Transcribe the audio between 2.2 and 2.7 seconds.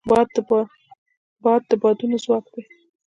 ځواک دی